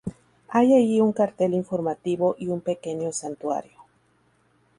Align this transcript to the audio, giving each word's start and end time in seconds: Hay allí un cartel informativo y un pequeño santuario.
Hay 0.47 0.73
allí 0.73 0.99
un 0.99 1.13
cartel 1.13 1.53
informativo 1.53 2.35
y 2.39 2.47
un 2.47 2.61
pequeño 2.61 3.11
santuario. 3.11 3.73